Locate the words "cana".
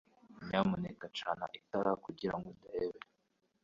1.19-1.45